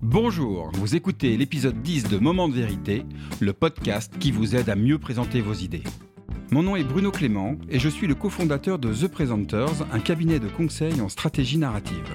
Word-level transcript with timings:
Bonjour, 0.00 0.70
vous 0.74 0.94
écoutez 0.94 1.36
l'épisode 1.36 1.82
10 1.82 2.04
de 2.04 2.18
Moment 2.18 2.48
de 2.48 2.54
vérité, 2.54 3.02
le 3.40 3.52
podcast 3.52 4.16
qui 4.20 4.30
vous 4.30 4.54
aide 4.54 4.68
à 4.68 4.76
mieux 4.76 4.98
présenter 4.98 5.40
vos 5.40 5.54
idées. 5.54 5.82
Mon 6.52 6.62
nom 6.62 6.76
est 6.76 6.84
Bruno 6.84 7.10
Clément 7.10 7.56
et 7.68 7.80
je 7.80 7.88
suis 7.88 8.06
le 8.06 8.14
cofondateur 8.14 8.78
de 8.78 8.94
The 8.94 9.08
Presenters, 9.08 9.92
un 9.92 9.98
cabinet 9.98 10.38
de 10.38 10.46
conseil 10.46 11.00
en 11.00 11.08
stratégie 11.08 11.58
narrative. 11.58 12.14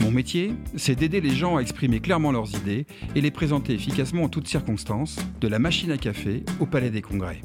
Mon 0.00 0.12
métier, 0.12 0.54
c'est 0.76 0.94
d'aider 0.94 1.20
les 1.20 1.34
gens 1.34 1.56
à 1.56 1.60
exprimer 1.60 1.98
clairement 1.98 2.30
leurs 2.30 2.54
idées 2.54 2.86
et 3.16 3.20
les 3.20 3.32
présenter 3.32 3.74
efficacement 3.74 4.22
en 4.22 4.28
toutes 4.28 4.46
circonstances, 4.46 5.18
de 5.40 5.48
la 5.48 5.58
machine 5.58 5.90
à 5.90 5.98
café 5.98 6.44
au 6.60 6.66
palais 6.66 6.90
des 6.90 7.02
congrès. 7.02 7.42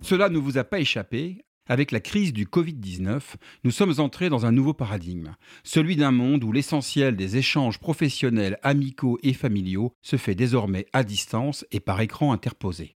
Cela 0.00 0.28
ne 0.28 0.38
vous 0.38 0.58
a 0.58 0.64
pas 0.64 0.80
échappé, 0.80 1.44
avec 1.72 1.90
la 1.90 2.00
crise 2.00 2.34
du 2.34 2.44
Covid-19, 2.44 3.20
nous 3.64 3.70
sommes 3.70 3.94
entrés 3.96 4.28
dans 4.28 4.44
un 4.44 4.52
nouveau 4.52 4.74
paradigme, 4.74 5.34
celui 5.64 5.96
d'un 5.96 6.10
monde 6.10 6.44
où 6.44 6.52
l'essentiel 6.52 7.16
des 7.16 7.38
échanges 7.38 7.78
professionnels, 7.78 8.58
amicaux 8.62 9.18
et 9.22 9.32
familiaux 9.32 9.94
se 10.02 10.16
fait 10.16 10.34
désormais 10.34 10.84
à 10.92 11.02
distance 11.02 11.64
et 11.72 11.80
par 11.80 12.02
écran 12.02 12.34
interposé. 12.34 12.96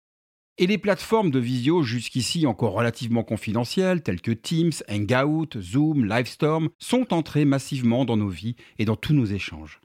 Et 0.59 0.67
les 0.67 0.79
plateformes 0.79 1.31
de 1.31 1.39
visio 1.39 1.85
jusqu'ici 1.85 2.49
encore 2.49 2.73
relativement 2.73 3.23
confidentielles, 3.23 4.03
telles 4.03 4.21
que 4.21 4.33
Teams, 4.33 4.73
Hangout, 4.91 5.61
Zoom, 5.61 6.05
Livestorm, 6.05 6.69
sont 6.81 7.15
entrées 7.15 7.45
massivement 7.45 8.05
dans 8.05 8.17
nos 8.17 8.29
vies 8.29 8.57
et 8.81 8.85
dans 8.85 8.97
tous 8.97 9.15
nos 9.15 9.25
échanges. 9.25 9.81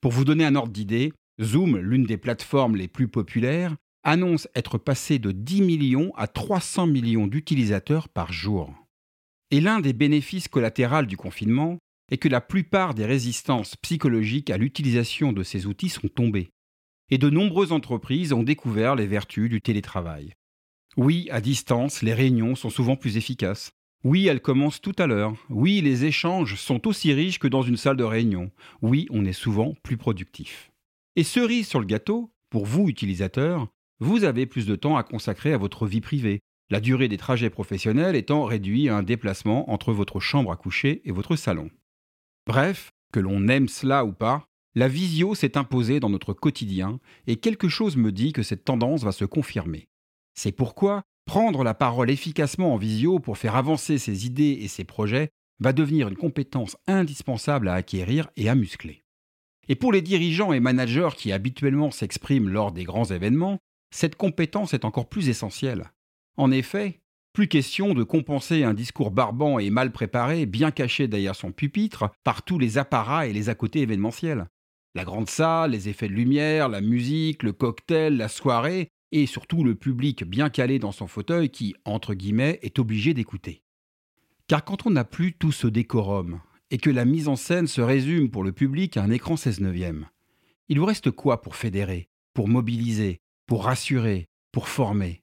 Pour 0.00 0.10
vous 0.10 0.24
donner 0.24 0.44
un 0.44 0.56
ordre 0.56 0.72
d'idée, 0.72 1.12
Zoom, 1.40 1.76
l'une 1.76 2.06
des 2.06 2.18
plateformes 2.18 2.74
les 2.74 2.88
plus 2.88 3.06
populaires, 3.06 3.76
annonce 4.06 4.46
être 4.54 4.78
passé 4.78 5.18
de 5.18 5.32
10 5.32 5.62
millions 5.62 6.12
à 6.16 6.28
300 6.28 6.86
millions 6.86 7.26
d'utilisateurs 7.26 8.08
par 8.08 8.32
jour. 8.32 8.72
Et 9.50 9.60
l'un 9.60 9.80
des 9.80 9.92
bénéfices 9.92 10.46
collatéraux 10.46 11.02
du 11.02 11.16
confinement 11.16 11.78
est 12.12 12.16
que 12.16 12.28
la 12.28 12.40
plupart 12.40 12.94
des 12.94 13.04
résistances 13.04 13.74
psychologiques 13.76 14.50
à 14.50 14.58
l'utilisation 14.58 15.32
de 15.32 15.42
ces 15.42 15.66
outils 15.66 15.88
sont 15.88 16.06
tombées. 16.06 16.50
Et 17.10 17.18
de 17.18 17.30
nombreuses 17.30 17.72
entreprises 17.72 18.32
ont 18.32 18.44
découvert 18.44 18.94
les 18.94 19.08
vertus 19.08 19.50
du 19.50 19.60
télétravail. 19.60 20.34
Oui, 20.96 21.26
à 21.32 21.40
distance, 21.40 22.02
les 22.02 22.14
réunions 22.14 22.54
sont 22.54 22.70
souvent 22.70 22.94
plus 22.94 23.16
efficaces. 23.16 23.72
Oui, 24.04 24.28
elles 24.28 24.40
commencent 24.40 24.80
tout 24.80 24.94
à 24.98 25.08
l'heure. 25.08 25.34
Oui, 25.50 25.80
les 25.80 26.04
échanges 26.04 26.54
sont 26.54 26.86
aussi 26.86 27.12
riches 27.12 27.40
que 27.40 27.48
dans 27.48 27.62
une 27.62 27.76
salle 27.76 27.96
de 27.96 28.04
réunion. 28.04 28.52
Oui, 28.82 29.08
on 29.10 29.24
est 29.24 29.32
souvent 29.32 29.74
plus 29.82 29.96
productif. 29.96 30.70
Et 31.16 31.24
cerise 31.24 31.66
sur 31.66 31.80
le 31.80 31.86
gâteau, 31.86 32.30
pour 32.50 32.66
vous 32.66 32.88
utilisateurs, 32.88 33.68
vous 34.00 34.24
avez 34.24 34.46
plus 34.46 34.66
de 34.66 34.76
temps 34.76 34.96
à 34.96 35.02
consacrer 35.02 35.52
à 35.52 35.58
votre 35.58 35.86
vie 35.86 36.00
privée, 36.00 36.40
la 36.70 36.80
durée 36.80 37.08
des 37.08 37.16
trajets 37.16 37.50
professionnels 37.50 38.16
étant 38.16 38.44
réduite 38.44 38.88
à 38.88 38.96
un 38.96 39.02
déplacement 39.02 39.70
entre 39.70 39.92
votre 39.92 40.20
chambre 40.20 40.52
à 40.52 40.56
coucher 40.56 41.00
et 41.04 41.12
votre 41.12 41.36
salon. 41.36 41.70
Bref, 42.46 42.90
que 43.12 43.20
l'on 43.20 43.48
aime 43.48 43.68
cela 43.68 44.04
ou 44.04 44.12
pas, 44.12 44.46
la 44.74 44.88
visio 44.88 45.34
s'est 45.34 45.56
imposée 45.56 46.00
dans 46.00 46.10
notre 46.10 46.34
quotidien 46.34 47.00
et 47.26 47.36
quelque 47.36 47.68
chose 47.68 47.96
me 47.96 48.12
dit 48.12 48.32
que 48.32 48.42
cette 48.42 48.64
tendance 48.64 49.04
va 49.04 49.12
se 49.12 49.24
confirmer. 49.24 49.88
C'est 50.34 50.52
pourquoi 50.52 51.02
prendre 51.24 51.64
la 51.64 51.74
parole 51.74 52.10
efficacement 52.10 52.74
en 52.74 52.76
visio 52.76 53.18
pour 53.18 53.38
faire 53.38 53.56
avancer 53.56 53.98
ses 53.98 54.26
idées 54.26 54.58
et 54.60 54.68
ses 54.68 54.84
projets 54.84 55.30
va 55.60 55.72
devenir 55.72 56.08
une 56.08 56.16
compétence 56.16 56.76
indispensable 56.86 57.68
à 57.68 57.74
acquérir 57.74 58.28
et 58.36 58.48
à 58.48 58.54
muscler. 58.54 59.02
Et 59.68 59.74
pour 59.74 59.92
les 59.92 60.02
dirigeants 60.02 60.52
et 60.52 60.60
managers 60.60 61.08
qui 61.16 61.32
habituellement 61.32 61.90
s'expriment 61.90 62.48
lors 62.48 62.70
des 62.70 62.84
grands 62.84 63.06
événements, 63.06 63.58
cette 63.90 64.16
compétence 64.16 64.74
est 64.74 64.84
encore 64.84 65.08
plus 65.08 65.28
essentielle. 65.28 65.90
En 66.36 66.50
effet, 66.50 67.00
plus 67.32 67.48
question 67.48 67.92
de 67.92 68.02
compenser 68.02 68.64
un 68.64 68.74
discours 68.74 69.10
barbant 69.10 69.58
et 69.58 69.68
mal 69.70 69.92
préparé, 69.92 70.46
bien 70.46 70.70
caché 70.70 71.06
derrière 71.06 71.36
son 71.36 71.52
pupitre, 71.52 72.10
par 72.24 72.42
tous 72.42 72.58
les 72.58 72.78
apparats 72.78 73.26
et 73.26 73.32
les 73.32 73.48
à 73.50 73.54
côté 73.54 73.80
événementiels. 73.82 74.46
La 74.94 75.04
grande 75.04 75.28
salle, 75.28 75.72
les 75.72 75.90
effets 75.90 76.08
de 76.08 76.14
lumière, 76.14 76.70
la 76.70 76.80
musique, 76.80 77.42
le 77.42 77.52
cocktail, 77.52 78.16
la 78.16 78.28
soirée, 78.28 78.88
et 79.12 79.26
surtout 79.26 79.64
le 79.64 79.74
public 79.74 80.24
bien 80.24 80.48
calé 80.48 80.78
dans 80.78 80.92
son 80.92 81.06
fauteuil 81.06 81.50
qui, 81.50 81.74
entre 81.84 82.14
guillemets, 82.14 82.58
est 82.62 82.78
obligé 82.78 83.12
d'écouter. 83.12 83.62
Car 84.48 84.64
quand 84.64 84.86
on 84.86 84.90
n'a 84.90 85.04
plus 85.04 85.34
tout 85.34 85.52
ce 85.52 85.66
décorum, 85.66 86.40
et 86.70 86.78
que 86.78 86.90
la 86.90 87.04
mise 87.04 87.28
en 87.28 87.36
scène 87.36 87.66
se 87.66 87.82
résume 87.82 88.30
pour 88.30 88.44
le 88.44 88.52
public 88.52 88.96
à 88.96 89.02
un 89.02 89.10
écran 89.10 89.36
16 89.36 89.60
neuvième, 89.60 90.08
il 90.68 90.80
vous 90.80 90.86
reste 90.86 91.10
quoi 91.10 91.42
pour 91.42 91.54
fédérer, 91.54 92.08
pour 92.32 92.48
mobiliser, 92.48 93.20
pour 93.46 93.64
rassurer, 93.64 94.28
pour 94.52 94.68
former 94.68 95.22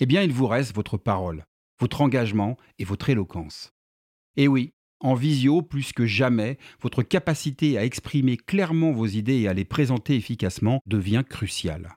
Eh 0.00 0.06
bien, 0.06 0.22
il 0.22 0.32
vous 0.32 0.46
reste 0.46 0.74
votre 0.74 0.96
parole, 0.96 1.44
votre 1.78 2.00
engagement 2.00 2.56
et 2.78 2.84
votre 2.84 3.10
éloquence. 3.10 3.72
Et 4.36 4.48
oui, 4.48 4.72
en 5.00 5.14
visio, 5.14 5.62
plus 5.62 5.92
que 5.92 6.06
jamais, 6.06 6.58
votre 6.80 7.02
capacité 7.02 7.78
à 7.78 7.84
exprimer 7.84 8.36
clairement 8.36 8.90
vos 8.90 9.06
idées 9.06 9.40
et 9.40 9.48
à 9.48 9.54
les 9.54 9.64
présenter 9.64 10.16
efficacement 10.16 10.80
devient 10.86 11.24
cruciale. 11.28 11.94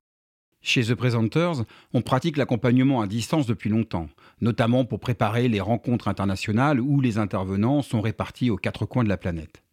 Chez 0.62 0.84
The 0.84 0.94
Presenters, 0.94 1.64
on 1.94 2.02
pratique 2.02 2.38
l'accompagnement 2.38 3.02
à 3.02 3.08
distance 3.08 3.48
depuis 3.48 3.70
longtemps, 3.72 4.10
notamment 4.42 4.86
pour 4.86 5.00
préparer 5.00 5.48
les 5.48 5.62
rencontres 5.62 6.08
internationales 6.08 6.80
où 6.80 7.02
les 7.02 7.18
intervenants 7.18 7.81
sont 7.81 8.02
répartis 8.02 8.52
aux 8.52 8.58
quatre 8.58 8.86
coins 8.86 9.04
de 9.04 9.10
la 9.10 9.18
planète. 9.18 9.64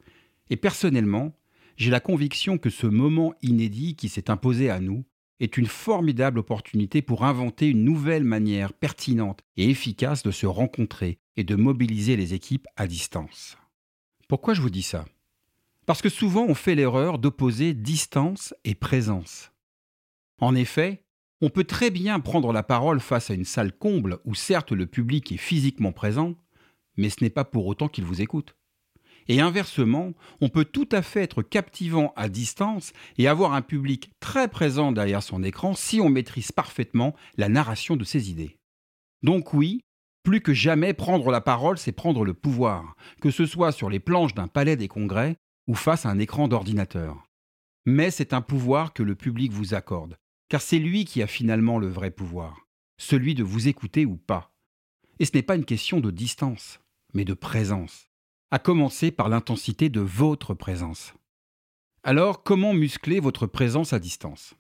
Et 0.48 0.56
personnellement, 0.56 1.34
j'ai 1.76 1.90
la 1.90 2.00
conviction 2.00 2.56
que 2.56 2.70
ce 2.70 2.86
moment 2.86 3.34
inédit 3.42 3.96
qui 3.96 4.08
s'est 4.08 4.30
imposé 4.30 4.70
à 4.70 4.80
nous 4.80 5.04
est 5.40 5.56
une 5.56 5.66
formidable 5.66 6.40
opportunité 6.40 7.02
pour 7.02 7.24
inventer 7.24 7.68
une 7.68 7.84
nouvelle 7.84 8.24
manière 8.24 8.72
pertinente 8.72 9.40
et 9.56 9.70
efficace 9.70 10.22
de 10.22 10.30
se 10.30 10.46
rencontrer 10.46 11.18
et 11.36 11.44
de 11.44 11.54
mobiliser 11.54 12.16
les 12.16 12.34
équipes 12.34 12.66
à 12.76 12.86
distance. 12.86 13.56
Pourquoi 14.28 14.54
je 14.54 14.60
vous 14.60 14.70
dis 14.70 14.82
ça? 14.82 15.04
Parce 15.86 16.02
que 16.02 16.08
souvent 16.08 16.44
on 16.46 16.54
fait 16.54 16.74
l'erreur 16.74 17.18
d'opposer 17.18 17.72
distance 17.72 18.54
et 18.64 18.74
présence. 18.74 19.52
En 20.40 20.54
effet, 20.54 21.04
on 21.40 21.50
peut 21.50 21.64
très 21.64 21.90
bien 21.90 22.20
prendre 22.20 22.52
la 22.52 22.62
parole 22.62 23.00
face 23.00 23.30
à 23.30 23.34
une 23.34 23.44
salle 23.44 23.72
comble 23.72 24.18
où 24.24 24.34
certes 24.34 24.72
le 24.72 24.86
public 24.86 25.30
est 25.32 25.36
physiquement 25.36 25.92
présent, 25.92 26.34
mais 26.96 27.10
ce 27.10 27.22
n'est 27.22 27.30
pas 27.30 27.44
pour 27.44 27.66
autant 27.66 27.88
qu'il 27.88 28.04
vous 28.04 28.20
écoute. 28.20 28.56
Et 29.28 29.40
inversement, 29.42 30.14
on 30.40 30.48
peut 30.48 30.64
tout 30.64 30.88
à 30.90 31.02
fait 31.02 31.22
être 31.22 31.42
captivant 31.42 32.14
à 32.16 32.30
distance 32.30 32.92
et 33.18 33.28
avoir 33.28 33.52
un 33.52 33.60
public 33.60 34.10
très 34.20 34.48
présent 34.48 34.90
derrière 34.90 35.22
son 35.22 35.42
écran 35.42 35.74
si 35.74 36.00
on 36.00 36.08
maîtrise 36.08 36.50
parfaitement 36.50 37.14
la 37.36 37.50
narration 37.50 37.96
de 37.96 38.04
ses 38.04 38.30
idées. 38.30 38.56
Donc 39.22 39.52
oui, 39.52 39.82
plus 40.22 40.40
que 40.40 40.54
jamais 40.54 40.94
prendre 40.94 41.30
la 41.30 41.42
parole, 41.42 41.78
c'est 41.78 41.92
prendre 41.92 42.24
le 42.24 42.32
pouvoir, 42.32 42.94
que 43.20 43.30
ce 43.30 43.44
soit 43.44 43.72
sur 43.72 43.90
les 43.90 44.00
planches 44.00 44.34
d'un 44.34 44.48
palais 44.48 44.76
des 44.76 44.88
congrès 44.88 45.36
ou 45.66 45.74
face 45.74 46.06
à 46.06 46.10
un 46.10 46.18
écran 46.18 46.48
d'ordinateur. 46.48 47.22
Mais 47.84 48.10
c'est 48.10 48.32
un 48.32 48.42
pouvoir 48.42 48.94
que 48.94 49.02
le 49.02 49.14
public 49.14 49.52
vous 49.52 49.74
accorde, 49.74 50.16
car 50.48 50.62
c'est 50.62 50.78
lui 50.78 51.04
qui 51.04 51.22
a 51.22 51.26
finalement 51.26 51.78
le 51.78 51.88
vrai 51.88 52.10
pouvoir, 52.10 52.66
celui 52.98 53.34
de 53.34 53.44
vous 53.44 53.68
écouter 53.68 54.06
ou 54.06 54.16
pas. 54.16 54.52
Et 55.18 55.26
ce 55.26 55.32
n'est 55.34 55.42
pas 55.42 55.56
une 55.56 55.64
question 55.64 56.00
de 56.00 56.10
distance, 56.10 56.80
mais 57.12 57.24
de 57.24 57.34
présence 57.34 58.07
à 58.50 58.58
commencer 58.58 59.10
par 59.10 59.28
l'intensité 59.28 59.88
de 59.88 60.00
votre 60.00 60.54
présence. 60.54 61.14
Alors, 62.02 62.42
comment 62.42 62.72
muscler 62.72 63.20
votre 63.20 63.46
présence 63.46 63.92
à 63.92 63.98
distance? 63.98 64.54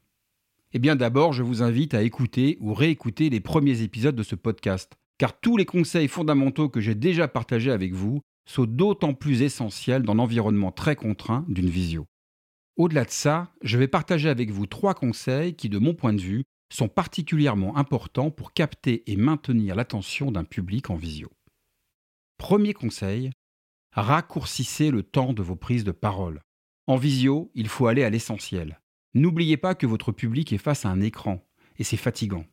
Eh 0.72 0.78
bien 0.78 0.96
d'abord, 0.96 1.32
je 1.32 1.42
vous 1.42 1.62
invite 1.62 1.94
à 1.94 2.02
écouter 2.02 2.58
ou 2.60 2.74
réécouter 2.74 3.30
les 3.30 3.40
premiers 3.40 3.80
épisodes 3.80 4.16
de 4.16 4.22
ce 4.22 4.34
podcast, 4.34 4.98
car 5.16 5.40
tous 5.40 5.56
les 5.56 5.64
conseils 5.64 6.08
fondamentaux 6.08 6.68
que 6.68 6.80
j'ai 6.80 6.94
déjà 6.94 7.26
partagés 7.26 7.70
avec 7.70 7.94
vous 7.94 8.20
sont 8.46 8.64
d'autant 8.64 9.14
plus 9.14 9.42
essentiels 9.42 10.02
dans 10.02 10.14
l'environnement 10.14 10.72
très 10.72 10.96
contraint 10.96 11.46
d'une 11.48 11.70
visio. 11.70 12.06
Au-delà 12.76 13.04
de 13.04 13.10
ça, 13.10 13.52
je 13.62 13.78
vais 13.78 13.88
partager 13.88 14.28
avec 14.28 14.50
vous 14.50 14.66
trois 14.66 14.94
conseils 14.94 15.54
qui, 15.54 15.68
de 15.68 15.78
mon 15.78 15.94
point 15.94 16.12
de 16.12 16.20
vue, 16.20 16.44
sont 16.70 16.88
particulièrement 16.88 17.76
importants 17.76 18.30
pour 18.30 18.52
capter 18.52 19.10
et 19.10 19.16
maintenir 19.16 19.74
l'attention 19.74 20.30
d'un 20.30 20.44
public 20.44 20.90
en 20.90 20.96
visio. 20.96 21.30
Premier 22.36 22.74
conseil, 22.74 23.30
Raccourcissez 24.00 24.92
le 24.92 25.02
temps 25.02 25.32
de 25.32 25.42
vos 25.42 25.56
prises 25.56 25.82
de 25.82 25.90
parole. 25.90 26.44
En 26.86 26.94
visio, 26.94 27.50
il 27.56 27.66
faut 27.66 27.88
aller 27.88 28.04
à 28.04 28.10
l'essentiel. 28.10 28.80
N'oubliez 29.12 29.56
pas 29.56 29.74
que 29.74 29.88
votre 29.88 30.12
public 30.12 30.52
est 30.52 30.58
face 30.58 30.84
à 30.84 30.88
un 30.88 31.00
écran, 31.00 31.44
et 31.78 31.82
c'est 31.82 31.96
fatigant. 31.96 32.44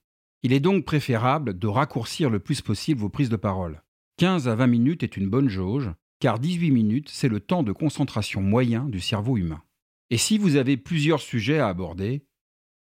Il 0.41 0.53
est 0.53 0.59
donc 0.59 0.85
préférable 0.85 1.59
de 1.59 1.67
raccourcir 1.67 2.31
le 2.31 2.39
plus 2.39 2.61
possible 2.61 2.99
vos 2.99 3.09
prises 3.09 3.29
de 3.29 3.35
parole. 3.35 3.83
15 4.17 4.47
à 4.47 4.55
20 4.55 4.65
minutes 4.65 5.03
est 5.03 5.17
une 5.17 5.29
bonne 5.29 5.47
jauge, 5.47 5.91
car 6.19 6.39
18 6.39 6.71
minutes, 6.71 7.09
c'est 7.09 7.29
le 7.29 7.39
temps 7.39 7.61
de 7.61 7.73
concentration 7.73 8.41
moyen 8.41 8.89
du 8.89 8.99
cerveau 8.99 9.37
humain. 9.37 9.61
Et 10.09 10.17
si 10.17 10.39
vous 10.39 10.55
avez 10.55 10.77
plusieurs 10.77 11.21
sujets 11.21 11.59
à 11.59 11.67
aborder, 11.67 12.25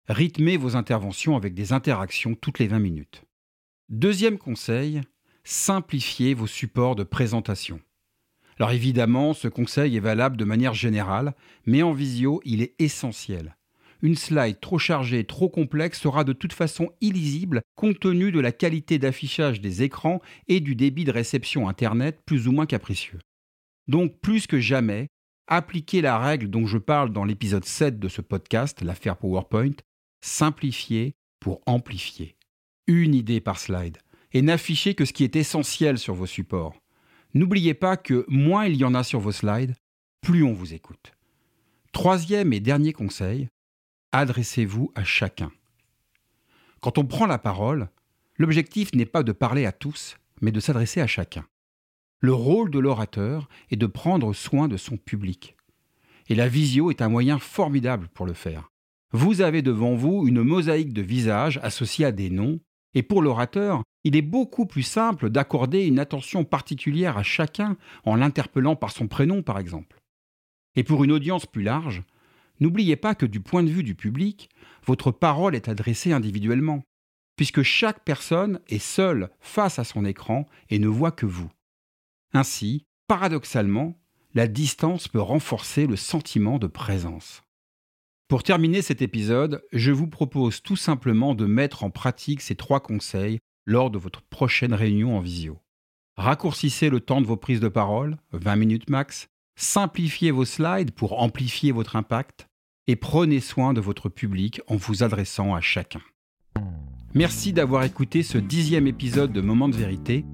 rythmez 0.07 0.57
vos 0.57 0.75
interventions 0.75 1.36
avec 1.36 1.54
des 1.54 1.74
interactions 1.74 2.33
toutes 2.33 2.57
les 2.57 2.68
20 2.68 2.80
minutes. 2.80 3.24
Deuxième 3.89 4.39
conseil, 4.39 5.01
simplifiez 5.44 6.33
vos 6.33 6.48
supports 6.48 6.95
de 6.95 7.04
présentation. 7.04 7.80
Alors 8.59 8.71
évidemment, 8.71 9.33
ce 9.33 9.48
conseil 9.48 9.95
est 9.95 10.01
valable 10.01 10.38
de 10.38 10.45
manière 10.45 10.74
générale, 10.74 11.36
mais 11.65 11.83
en 11.83 11.94
visio, 11.94 12.42
il 12.44 12.62
est 12.62 12.74
essentiel. 12.80 13.56
Une 14.01 14.15
slide 14.15 14.59
trop 14.59 14.77
chargée, 14.77 15.24
trop 15.24 15.50
complexe 15.50 16.00
sera 16.00 16.24
de 16.24 16.33
toute 16.33 16.54
façon 16.54 16.89
illisible 17.01 17.62
compte 17.75 18.00
tenu 18.00 18.31
de 18.31 18.39
la 18.39 18.51
qualité 18.51 19.00
d'affichage 19.00 19.59
des 19.59 19.81
écrans 19.81 20.21
et 20.48 20.59
du 20.59 20.75
débit 20.75 21.04
de 21.04 21.12
réception 21.12 21.68
Internet 21.68 22.19
plus 22.25 22.48
ou 22.48 22.51
moins 22.51 22.68
capricieux. 22.68 23.19
Donc 23.88 24.19
plus 24.19 24.45
que 24.45 24.59
jamais, 24.59 25.07
appliquez 25.48 26.01
la 26.01 26.19
règle 26.19 26.50
dont 26.50 26.68
je 26.68 26.77
parle 26.77 27.12
dans 27.12 27.25
l'épisode 27.25 27.65
7 27.65 28.00
de 28.00 28.07
ce 28.07 28.21
podcast, 28.21 28.81
l'affaire 28.81 29.18
PowerPoint, 29.18 29.75
simplifier 30.21 31.15
pour 31.39 31.62
amplifier. 31.65 32.36
Une 32.88 33.15
idée 33.15 33.42
par 33.42 33.59
slide. 33.59 33.98
Et 34.33 34.42
n'affichez 34.42 34.94
que 34.94 35.06
ce 35.06 35.13
qui 35.13 35.24
est 35.24 35.36
essentiel 35.36 35.98
sur 35.98 36.13
vos 36.13 36.25
supports. 36.25 36.75
N'oubliez 37.33 37.74
pas 37.74 37.97
que 37.97 38.25
moins 38.27 38.65
il 38.65 38.75
y 38.75 38.85
en 38.85 38.94
a 38.94 39.03
sur 39.03 39.19
vos 39.19 39.31
slides, 39.31 39.75
plus 40.21 40.44
on 40.44 40.53
vous 40.53 40.74
écoute. 40.74 41.13
Troisième 41.91 42.53
et 42.53 42.59
dernier 42.59 42.94
conseil, 42.94 43.50
adressez-vous 44.12 44.91
à 44.95 45.03
chacun. 45.03 45.51
Quand 46.81 46.97
on 46.97 47.06
prend 47.06 47.25
la 47.25 47.39
parole, 47.39 47.89
l'objectif 48.38 48.94
n'est 48.94 49.06
pas 49.06 49.24
de 49.24 49.31
parler 49.31 49.65
à 49.65 49.71
tous, 49.71 50.18
mais 50.41 50.51
de 50.51 50.59
s'adresser 50.59 51.01
à 51.01 51.07
chacun. 51.07 51.45
Le 52.19 52.33
rôle 52.33 52.71
de 52.71 52.79
l'orateur 52.79 53.47
est 53.69 53.75
de 53.75 53.85
prendre 53.85 54.33
soin 54.33 54.68
de 54.68 54.77
son 54.77 54.97
public. 54.97 55.56
Et 56.27 56.35
la 56.35 56.47
visio 56.47 56.89
est 56.91 57.01
un 57.01 57.09
moyen 57.09 57.39
formidable 57.39 58.09
pour 58.13 58.25
le 58.25 58.33
faire. 58.33 58.69
Vous 59.12 59.41
avez 59.41 59.62
devant 59.62 59.95
vous 59.95 60.27
une 60.27 60.41
mosaïque 60.41 60.94
de 60.94 61.01
visages 61.01 61.59
associés 61.63 62.06
à 62.06 62.12
des 62.12 62.30
noms, 62.30 62.59
et 62.94 63.03
pour 63.03 63.21
l'orateur, 63.21 63.83
il 64.07 64.15
est 64.15 64.21
beaucoup 64.21 64.65
plus 64.65 64.83
simple 64.83 65.30
d'accorder 65.30 65.86
une 65.86 66.00
attention 66.00 66.45
particulière 66.45 67.18
à 67.18 67.24
chacun 67.24 67.75
en 68.06 68.15
l'interpellant 68.15 68.77
par 68.77 68.92
son 68.92 69.07
prénom, 69.07 69.44
par 69.44 69.59
exemple. 69.59 70.00
Et 70.75 70.86
pour 70.86 71.04
une 71.04 71.12
audience 71.12 71.45
plus 71.45 71.62
large, 71.62 72.04
n'oubliez 72.62 72.95
pas 72.95 73.15
que 73.15 73.25
du 73.25 73.42
point 73.42 73.63
de 73.63 73.69
vue 73.69 73.83
du 73.83 73.95
public, 73.95 74.50
votre 74.86 75.12
parole 75.12 75.56
est 75.56 75.68
adressée 75.68 76.13
individuellement, 76.13 76.83
puisque 77.36 77.63
chaque 77.63 78.06
personne 78.06 78.62
est 78.69 78.80
seule 78.80 79.30
face 79.42 79.77
à 79.77 79.83
son 79.83 80.06
écran 80.06 80.45
et 80.69 80.80
ne 80.80 80.88
voit 80.88 81.12
que 81.12 81.25
vous. 81.25 81.51
Ainsi, 82.33 82.86
paradoxalement, 83.07 84.00
la 84.33 84.48
distance 84.48 85.09
peut 85.09 85.19
renforcer 85.19 85.86
le 85.86 85.98
sentiment 85.98 86.59
de 86.59 86.68
présence. 86.68 87.44
Pour 88.30 88.44
terminer 88.44 88.81
cet 88.81 89.01
épisode, 89.01 89.65
je 89.74 89.92
vous 89.92 90.07
propose 90.07 90.62
tout 90.62 90.77
simplement 90.77 91.36
de 91.36 91.45
mettre 91.45 91.83
en 91.83 91.89
pratique 91.89 92.39
ces 92.39 92.56
trois 92.56 92.80
conseils 92.80 93.39
lors 93.68 93.92
de 93.92 94.00
votre 94.00 94.24
prochaine 94.24 94.74
réunion 94.74 95.16
en 95.16 95.19
visio. 95.19 95.60
Raccourcissez 96.16 96.90
le 96.90 97.00
temps 97.00 97.22
de 97.22 97.28
vos 97.28 97.38
prises 97.38 97.60
de 97.60 97.68
parole, 97.68 98.18
20 98.31 98.56
minutes 98.56 98.90
max, 98.90 99.28
simplifiez 99.56 100.31
vos 100.31 100.46
slides 100.46 100.92
pour 100.92 101.22
amplifier 101.22 101.72
votre 101.72 101.96
impact, 101.96 102.48
et 102.88 102.96
prenez 102.96 103.42
soin 103.42 103.74
de 103.74 103.81
votre 103.81 104.10
public 104.10 104.62
en 104.68 104.78
vous 104.78 105.04
adressant 105.04 105.54
à 105.54 105.62
chacun. 105.62 106.02
Merci 107.14 107.52
d'avoir 107.52 107.84
écouté 107.84 108.24
ce 108.24 108.38
dixième 108.38 108.88
épisode 108.88 109.34
de 109.34 109.42
Moment 109.42 109.68
de 109.68 109.75
vérité. 109.75 110.25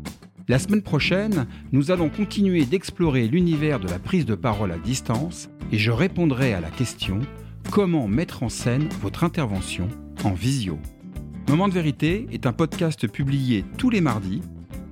La 0.48 0.60
semaine 0.60 0.84
prochaine, 0.84 1.48
nous 1.72 1.90
allons 1.90 2.10
continuer 2.10 2.66
d'explorer 2.66 3.28
l'univers 3.28 3.80
de 3.80 3.88
la 3.88 4.00
prise 4.00 4.26
de 4.26 4.36
parole 4.36 4.72
à 4.72 4.78
distance 4.78 5.50
et 5.72 5.78
je 5.78 5.92
répondrai 5.92 6.54
à 6.54 6.62
la 6.62 6.70
question 6.70 7.22
comment 7.72 8.08
mettre 8.08 8.44
en 8.44 8.50
scène 8.50 8.90
votre 9.02 9.24
intervention 9.24 9.88
en 10.24 10.34
visio? 10.34 10.78
Moment 11.48 11.68
de 11.68 11.74
vérité 11.74 12.28
est 12.32 12.46
un 12.46 12.54
podcast 12.54 13.08
publié 13.08 13.66
tous 13.78 13.90
les 13.90 14.02
mardis 14.02 14.42